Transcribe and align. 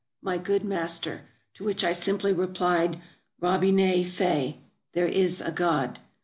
"(My 0.29 0.39
Good 0.39 0.65
Master.) 0.65 1.25
To 1.53 1.63
which 1.63 1.83
I 1.83 1.91
simply 1.91 2.33
replied," 2.33 2.99
Robine 3.39 4.03
fe! 4.03 4.57
"(There 4.93 5.05
is 5.05 5.41
a 5.41 5.51
God.) 5.51 5.99